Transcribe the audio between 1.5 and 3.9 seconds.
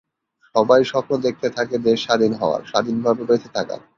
থাকে দেশ স্বাধীন হওয়ার, স্বাধীনভাবে বেঁচে থাকার।